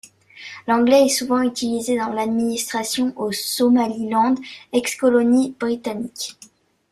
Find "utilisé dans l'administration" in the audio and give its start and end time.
1.43-3.13